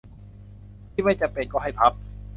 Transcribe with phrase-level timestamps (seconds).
[0.91, 1.91] ที่ไม่จำเป็นก็ให้พับ